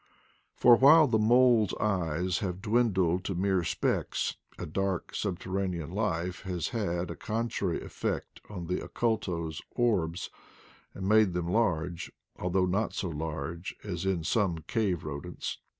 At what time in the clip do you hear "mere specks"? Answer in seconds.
3.35-4.35